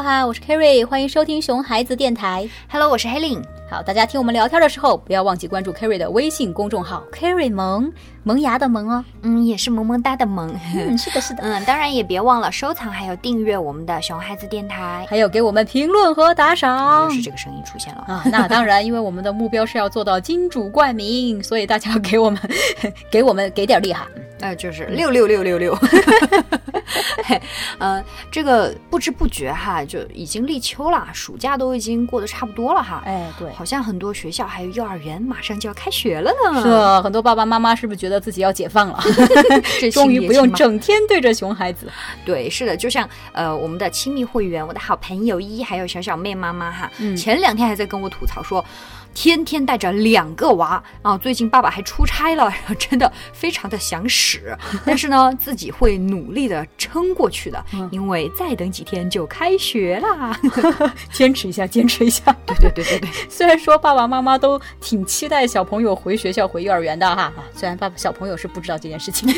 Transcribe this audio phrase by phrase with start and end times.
[0.00, 2.48] 喽哈，我是 Kerry，欢迎收听熊孩子电台。
[2.70, 3.42] Hello，我是 Helen。
[3.68, 7.92] 好，大家听我们聊天的时候，不要忘记关注 Kerry 的微信公众号 Kerry 萌
[8.22, 9.04] 萌芽的萌哦。
[9.20, 10.50] 嗯，也是萌萌哒的萌。
[10.74, 11.42] 嗯，是的，是的。
[11.44, 15.06] 嗯，当然也别忘了收藏还有订阅我们的熊孩子电台。
[15.10, 17.04] 还有给我们评论和打赏。
[17.04, 18.22] 又是这个声音出现了啊！
[18.32, 22.40] 那当然，因为我们的目标是要做到金主冠名，所以大家要给我们
[23.12, 24.08] 给我们给点力哈。
[24.40, 25.78] 呃，就是六六六六六。
[27.78, 33.02] 呃，这个不知不觉哈，就已经立秋了，暑假都已经过得差不多了哈。
[33.04, 36.62] 哎，对，好像很多学校还有幼儿园马上就要开学了呢。
[36.62, 39.00] 是啊，很多爸爸妈妈是不是觉得自己要解放了？
[39.92, 41.90] 终于不用整天对着熊孩子。
[42.24, 48.64] 对，是的，就像呃我们的亲密会员，我的好朋友一还有小小妹妈妈哈，嗯、前两天还在跟我吐槽说。
[49.12, 51.18] 天天带着两个娃啊！
[51.18, 60.38] 最近爸爸还出差了，真的非常的想屎，但是呢，自己会努力的撑过去的， 嗯、因为再等几天就开学啦。
[61.12, 62.34] 坚持一下，坚持一下。
[62.46, 63.10] 对对对对对。
[63.28, 69.28] 虽然说爸爸妈妈都挺期待小朋友回学校、回幼儿园的哈，虽然爸爸小朋友是不知道这件事情，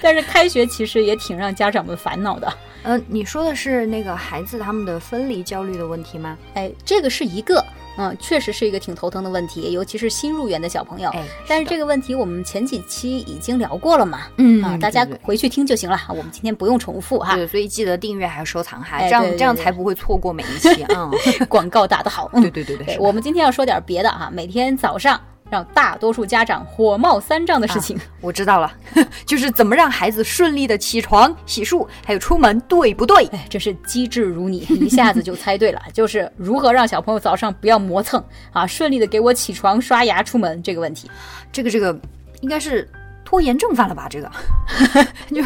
[0.00, 2.46] 但是开学其实也挺让家长们烦恼的。
[2.82, 6.36] 嗯、呃，你说的是那个孩子他们的分离焦虑的问题吗？
[6.54, 7.64] 哎，这个是一个。
[7.96, 11.10] 嗯，确实是一个挺头疼的问题，尤其是新入园的小朋友。
[11.10, 15.98] 哎，但是这个问题我们前几期已经聊过了嘛，嗯啊，大家回去听就行了。
[16.08, 17.36] 我们今天不用重复哈。
[17.36, 20.82] 对，所以记得订阅还有收藏哈，哎、这样这样才不会错过每一期。
[20.84, 21.10] 啊，
[21.48, 22.30] 广告打得好。
[22.32, 25.20] 嗯对对对，对我们今天要说点别的哈，每天早上。
[25.54, 28.72] 让大多数家长火冒三丈的事情，啊、我知道了，
[29.24, 33.24] 就是怎么让孩子顺利的起床、洗漱，还有出门，对不对？
[33.26, 35.80] 哎，真是机智如你，一下子就猜对了。
[35.94, 41.08] 就是如何让小朋友早上不要磨蹭啊，顺利的给我起床、刷牙、出门这个问题。
[41.52, 41.96] 这个这个
[42.40, 42.90] 应该是。
[43.26, 44.06] 拖延症犯了吧？
[44.08, 44.30] 这个，
[45.34, 45.42] 就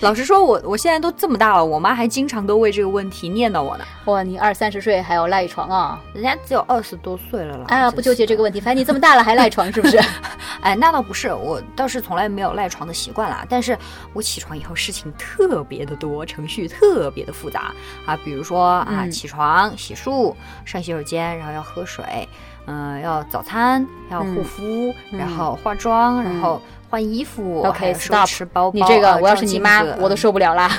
[0.00, 3.84] 老实说，我我现在都这么大了，我妈还经常都为这个问题念叨我呢。
[4.06, 6.00] 哇，你二三十岁还要赖床啊？
[6.12, 7.64] 人家只有二十多岁了啦。
[7.68, 9.98] 啊，不纠结这个问题，反正你这么大了还赖床，是不是？
[10.60, 13.44] 哎，那倒不是，我倒是从来没有赖床的习惯啦。
[13.48, 13.76] 但是
[14.12, 17.72] 我起床以后事情特别的多，程序特别的复杂
[18.04, 20.34] 啊，比如说啊，嗯、起床、洗漱、
[20.64, 22.28] 上洗手间，然后要喝水，
[22.66, 26.60] 嗯、呃，要早餐，要护肤，嗯、然后化妆，然后。
[26.88, 28.88] 换衣服，OK，stop，、吃包包。
[28.88, 30.70] 你这个，啊、我要是你妈，我都受不了啦。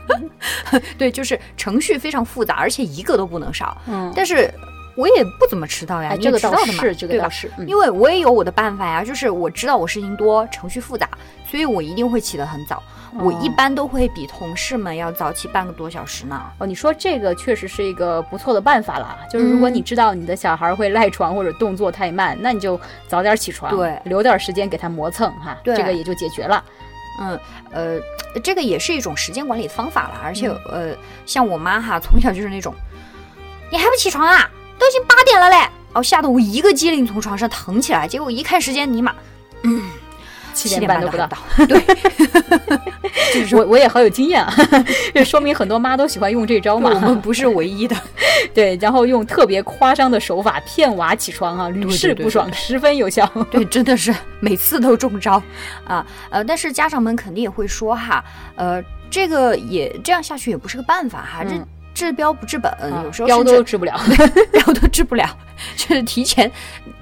[0.98, 3.76] 对，就是程序非常复杂，而且一个都不能少。
[3.86, 4.52] 嗯，但是
[4.96, 11.08] 我也不怎么迟到呀，哎、你也知道的嘛，是这个倒是、嗯，因为我也有我的办法呀，就是我知道我事情多，程序复杂，
[11.50, 12.82] 所以我一定会起得很早。
[13.14, 16.38] 哦、我一般都会比同事们要早起半个多小时呢。
[16.58, 26.62] 哦，你说这个确实是一个不错的办法啦，就是如果你知道你的小孩会赖床或者动作太慢，那你就早点起床，对，留点时间给他磨蹭哈，对，这个也就解决了。
[27.18, 27.40] 嗯，
[27.70, 28.00] 呃，
[28.42, 30.96] 这个也是一种时间管理方法了，而且、嗯、呃，
[31.26, 32.74] 像我妈哈，从小就是那种，
[33.70, 34.48] 你还不起床啊？
[34.78, 35.68] 都已经八点了嘞！
[35.92, 39.16] 哦，吓得我一个机灵从床上腾起来，结果一看时间，尼玛，嗯，
[40.58, 41.28] 七点半都不到。
[41.66, 41.80] 对，
[43.56, 44.52] 我我也好有经验啊，
[45.14, 46.90] 这说明很多妈都喜欢用这招嘛。
[46.92, 47.94] 我们不是唯一的，
[48.52, 53.24] 对，然后用特别夸张的手法骗娃起床啊，屡试不爽，十分有效。
[53.50, 55.42] 对，真的是每次都中招
[55.86, 56.04] 啊！
[56.30, 58.24] 呃，但是家长们肯定也会说哈，
[58.56, 64.00] 呃，这个也这样下去也不是个办法哈，这、嗯、治标不治本，啊、有时候标都治不了，
[64.52, 65.28] 标都治不了，
[65.76, 66.50] 就是提前。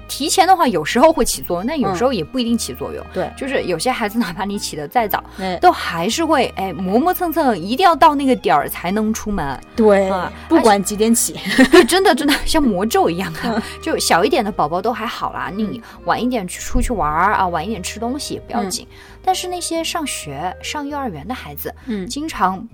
[0.07, 3.03] 提前的话，有时候会起作用，但有时候也不一定起作用。
[3.03, 9.59] 嗯、对，就是有些孩子，哪怕你起得再早，嗯、都还是会哎磨磨蹭蹭，一定要到那个点儿才能出门。
[9.75, 11.39] 对，啊，不管几点起，
[11.87, 13.61] 真的真的 像魔咒一样啊！
[13.81, 18.87] 就小一点的宝宝都还好啦，你晚一点去出去玩啊，晚一点吃东西也不要紧。
[18.89, 22.67] 嗯、但是那些上学、上幼儿园的孩子，嗯，经常。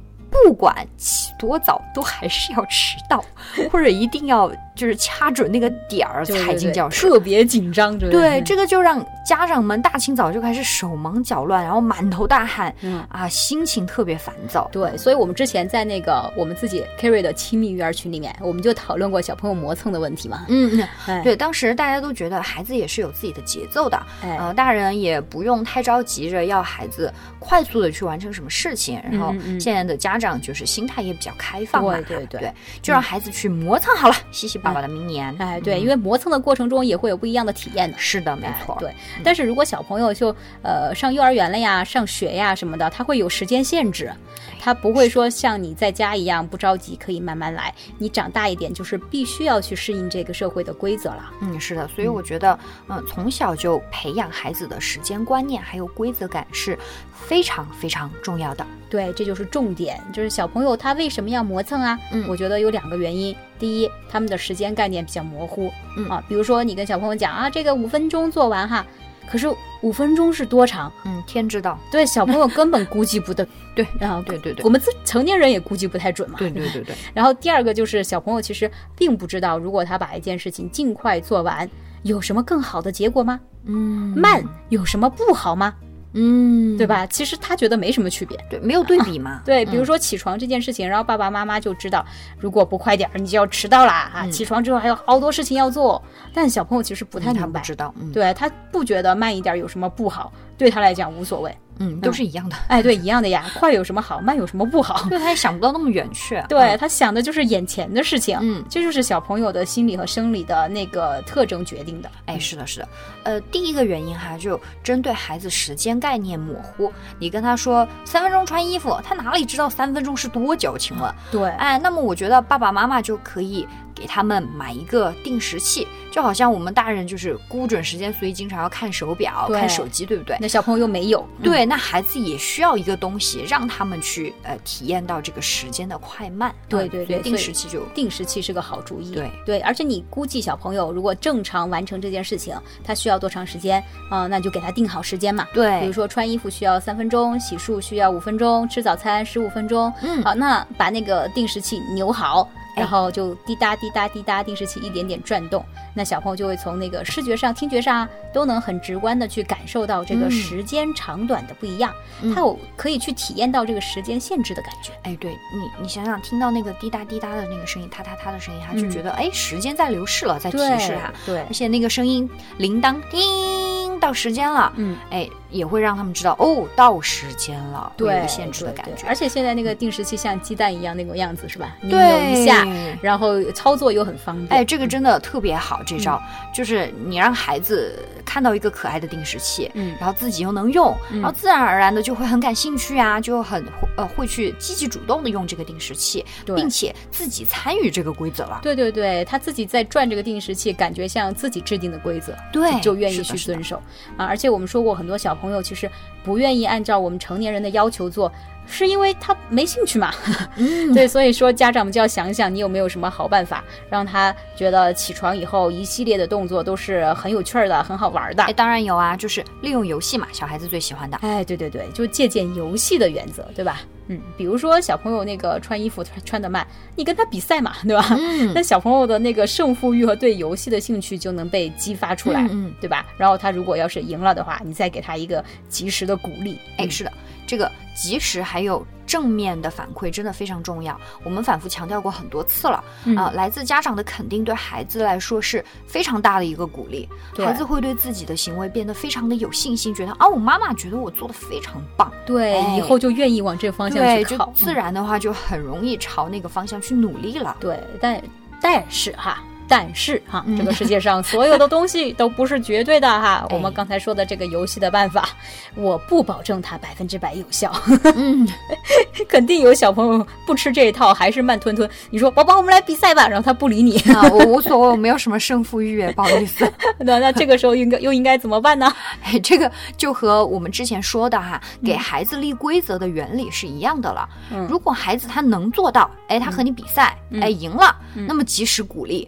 [0.46, 3.24] 不管起多早，都还是要迟到，
[3.72, 7.98] 或者一定要就是掐准那个点儿才进教室，特别紧张。
[7.98, 13.04] 对,对，这个就让家长们大清早就开始手忙脚乱，然后满头大汗，嗯。
[13.10, 14.68] 啊，心情特别烦躁。
[14.72, 20.46] 对，所以我们之前在那个我们自己 Carry 的亲密育儿群里面，我们就讨论过小朋友磨蹭的问题嘛。
[20.50, 35.36] 嗯， 哎、对，当时大家都觉得孩子也是有自己的节奏的，哎、呃，大人也不用太着急着要孩子快速的去完成什么事情，然后现在的家长就是心态也比较开放嘛，对对对，就让孩子去磨蹭好了，洗洗爸爸的名言。
[35.38, 37.98] 哎，对，嗯因为磨蹭的过程中也会有不一样的体验的。
[37.98, 38.74] 是的，没错。
[38.76, 44.12] 哎对，但是如果小朋友就呃上幼儿园了呀、上学呀什么的，他会有时间限制，
[44.60, 47.74] 他不会说像你在家一样不着急，可以慢慢来。
[47.98, 51.32] 你长大一点，就是必须要去适应这个社会的规则了。
[51.42, 52.58] 嗯，是的，所以我觉得，
[52.88, 56.80] 嗯、从小就培养孩子的时间观念还有规则感是
[57.14, 58.66] 非常非常重要的。
[58.94, 61.98] 对，这就是重点，就是小朋友他为什么要磨蹭啊？
[62.12, 63.36] 嗯我觉得有两个原因。
[63.58, 68.86] 第一，他们的时间概念比较模糊，嗯啊，比如说你跟小朋友讲啊，这个五分钟做完哈，
[69.28, 69.48] 可是
[69.82, 70.92] 五分钟是多长？
[71.06, 71.80] 嗯，天知道。
[71.92, 73.44] 对，小朋友根本估计不得，
[73.74, 76.36] 对，然后对对对我们自成年人也估计不太准嘛。
[76.38, 81.68] 对对对对，然后第二个就是小朋友其实并不知道，如果他把一件事情尽快做完，
[82.04, 83.40] 有什么更好的结果吗？
[83.66, 85.74] 嗯，慢有什么不好吗？
[86.14, 86.86] 嗯，对？
[86.86, 87.06] 吧？
[87.08, 88.38] 其实他觉得没什么区别。
[88.50, 89.42] 对，没有对比嘛。
[89.44, 92.06] 对，比如嗯说起床这件事情，然后爸爸妈妈就知道，
[92.40, 94.26] 如果不快点儿，你就要迟到啦啊！
[94.26, 96.02] 嗯起床之后还有好多事情要做，
[96.34, 101.56] 但小朋友其实不太明白，不知道，嗯，对他不觉得慢一点有什么不好，对他来讲无所谓。
[101.80, 102.56] 嗯，都是一样的。
[102.68, 105.10] 哎，对，一样的呀，快有什么好，慢有什么不好？
[105.10, 106.40] 对，他也想不到那么远去。
[106.48, 112.12] 对他想的就是眼前的事情，嗯这就是小朋友的心理和生理的那个特征决定的。
[112.28, 112.88] 哎，是的，是的，
[113.24, 120.78] 呃，第一个原因哈，就针对孩子时间概念模糊，你跟他说三分钟穿衣服，他哪里知道三分钟是多久？
[120.78, 130.38] 请问，对，哎，那么我觉得爸爸妈妈就可以给他们买一个定时器，就好像我们大人就是估准时间，所以经常要看手表、看手机，对不对？
[130.40, 136.54] 那小朋友又没有，嗯对，那孩子也需要一个东西，让他们去呃体验到这个时间的快慢。
[136.68, 139.14] 对对对定时器就定时器是个好主意。
[139.14, 145.48] 对对，而且你估计小朋友如果正常完成这件事情，他需要多长时间啊、那就给他定好时间嘛。
[145.54, 149.92] 对比如，说穿衣服需要三分钟，洗漱需要五分钟，吃早餐十五分钟。
[150.02, 164.92] 嗯好，那把那个定时器扭好，哎然后就滴答滴答滴答，定时器一点点转动，那小朋友就会从那个视觉上、听觉上啊都能很直观的去感受到这个嗯时间长短的不一样，嗯他有可以去体验到这个时间限制的感觉。
[165.04, 171.12] 哎，对你，你想想，听到那个滴答滴答的那个声音，嗒嗒嗒的声音，他就嗯觉得哎，时间在流逝了，在提示他。
[171.26, 174.98] 对而，且那个声音，铃铛叮到时间了，嗯。
[175.10, 179.08] 哎，也会让他们知道哦，到时间了，对限制的对对感觉。
[179.08, 181.76] 而且现在那个定时器像鸡蛋一样那种样子，是吧？
[181.80, 182.68] 你扭对一下，
[183.02, 184.50] 然后操作又很方便。
[184.50, 186.22] 哎，这个真的特别好，这招、
[186.54, 193.64] 就是你让孩子看到一个可爱的定时器，嗯然后自己又能用，嗯然后自然而然的就会很感兴趣啊，就很
[193.96, 198.60] 呃会去积极主动的用这个定时器，并且自己参与这个规则了。
[198.64, 203.80] 对对对，他自己在转这个定时器，感觉像自己制定的规则，对就就愿意去遵守
[204.18, 204.26] 啊。
[204.26, 205.90] 而且我们说过，很多小朋友其实
[206.24, 208.32] 不愿意按照我们成年人的要求做。
[208.66, 210.14] 是因为他没兴趣嘛？
[210.58, 218.54] 嗯， 对，所以说家长们就要想想，你有没有什么好办法，让他觉得起床以后一系列的动作都是很有趣儿的、很好玩的哎，。
[218.54, 221.18] 当然有啊，就是利用游戏嘛，小孩子最喜欢的。
[221.18, 223.82] 哎，对对对，就借鉴游戏的原则，对吧？
[224.08, 228.06] 嗯，比如说小朋友那个穿衣服穿穿的慢，你跟他比赛嘛，对吧？
[228.20, 233.06] 嗯 那小朋友的那个胜负欲和对游戏的兴趣就能被激发出来，嗯嗯对吧？
[233.18, 236.60] 然后他如果要是赢了的话，你再给他一个及时的鼓励。
[236.78, 237.12] 哎，是的，
[237.46, 241.00] 这个及时还有正面的反馈真的非常重要。
[241.24, 247.08] 我们反复强调过很多次了嗯啊、来自家长的肯定对孩子来说是非常大的一个鼓励。
[247.38, 254.52] 孩子会对自己的行为变得非常的有信心，觉得啊，我妈妈觉得我做的非常棒，对，哎以后就愿意往这个方向对，就去靠。
[254.56, 257.56] 自然的话就很容易朝那个方向去努力了。
[257.60, 258.22] 对，但
[258.62, 259.44] 但是哈。
[259.76, 263.44] 但是哈，嗯这个世界上所有的东西都不是绝对的哈。
[263.50, 265.30] 哎我们刚才说的这个游戏的办法，
[265.74, 267.74] 我不保证它百分之百有效。
[268.16, 268.48] 嗯，
[269.28, 271.90] 肯定有小朋友不吃这一套，还是慢吞吞。
[272.12, 276.72] 你说宝宝，我们来比赛吧，然后他不理你，啊，我无所谓，我没有什么胜负欲，不好意思。
[277.00, 278.94] 那那这个时候应该又应该怎么办呢？
[279.24, 284.30] 哎，这个就和我们之前说的哈，嗯给孩子立规则的原理是一样的了。
[284.52, 289.28] 嗯如果孩子他能做到，哎，他和你比赛，嗯哎，赢了，嗯那么及时鼓励。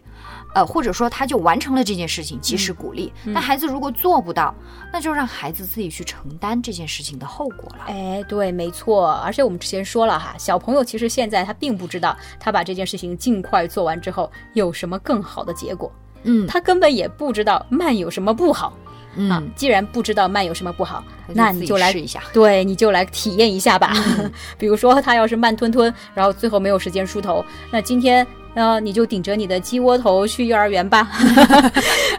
[0.56, 3.12] 呃，或者说他就完成了这件事情，及时鼓励。
[3.26, 4.56] 嗯那孩子如果做不到，
[4.92, 7.86] 那就让孩子自己去承担这件事情的后果了。
[7.88, 9.12] 哎，对，没错。
[9.16, 15.92] 而且我们之前说了哈，小朋友其实现在他并不知道，他把这件事情尽快做完之后有什么更好的结果，
[16.24, 18.74] 嗯他根本也不知道慢有什么不好、啊
[19.18, 19.52] 嗯，。
[19.58, 22.24] 既然不知道慢有什么不好，那你就来试一下。
[22.32, 23.92] 对，你就来体验一下吧。
[23.94, 31.08] 嗯 比如说他要是慢吞吞，然后最后没有时间梳头，那今天然后你就顶着你的鸡窝头去幼儿园吧。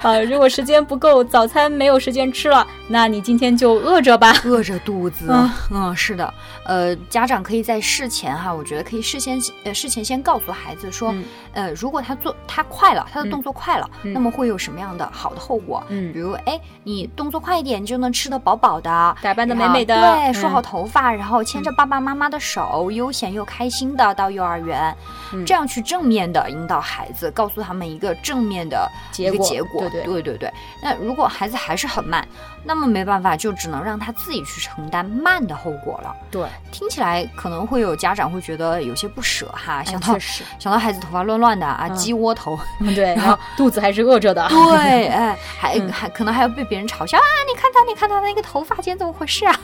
[0.03, 5.27] 啊， 如果时间不够，早餐没有时间吃了，那你今天就饿着吧，饿着肚子。
[5.31, 5.51] 嗯。
[5.73, 6.33] 嗯，是的，
[6.65, 11.25] 呃，家长可以在事前哈，我觉得可以事先呃事前先告诉孩子说，嗯。
[11.55, 14.13] 呃，如果他做他快了，他的嗯动作快了，嗯。
[14.13, 15.83] 那么会有什么样的好的后果？
[15.89, 16.13] 嗯。
[16.13, 19.95] 比如哎，你动作快一点，你就能吃得饱饱的，打扮得美美的。
[19.95, 24.95] 对，嗯梳好头发，然后牵着爸爸妈妈的手，悠闲又开心的到幼儿园，
[25.33, 25.45] 嗯。
[25.47, 29.81] 这样去正面的引导孩子，告诉他们一个正面的结果一个结果。
[29.83, 30.53] 对对对对对
[30.83, 32.27] 那如果孩子还是很慢，
[32.65, 36.15] 那么没办法，就只能让他自己去承担慢的后果了。
[36.31, 40.19] 对，听起来可能会有家长会觉得有些不舍哈，想到、
[40.59, 44.47] 想到孩子头发乱乱的啊，嗯鸡窝头， 嗯对，然后肚子还是饿着的。
[44.49, 47.25] 对，哎， 还、嗯还可能还要被别人嘲笑啊！
[47.49, 49.61] 你看他，你看他那个头发尖怎么回事啊？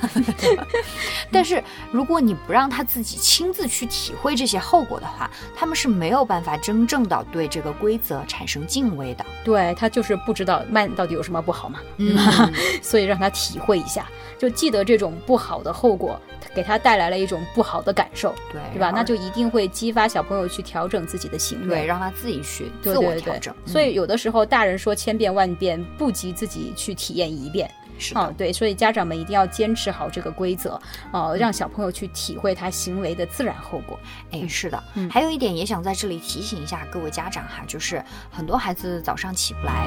[1.30, 9.24] 但是如果你不让他自己亲自去体会这些后果的话，他们是没有办法真正的对这个规则产生敬畏的。
[9.44, 12.16] 对他就是不知道慢到底有什么不好嘛，嗯，
[12.82, 14.06] 所以让他体会一下，
[14.38, 16.20] 就记得这种不好的后果
[16.54, 18.90] 给他带来了一种不好的感受，对，对吧？
[18.94, 21.68] 那就一定会激发小朋友去调整自己的行为。
[21.68, 23.54] 对，让他自己去自我对对对调整。
[23.64, 27.70] 所嗯以有的时候大人说千遍万遍，不及自己去体验一遍。
[27.98, 30.80] 是的，啊，对，所以家长们一定要坚持好这个规则，
[31.12, 33.98] 呃，让小朋友去体会他行为的自然后果。
[34.30, 39.86] 哎，是的，嗯还有一点也想在这里提醒一下各位家长哈，就是很多孩子早上起不来，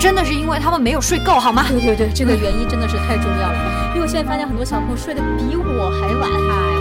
[0.00, 1.64] 真的是因为他们没有睡够，好吗？
[1.68, 6.73] 对对对，这个原因真的是太重要了，因为我现在发现很多小朋友睡得比我还晚。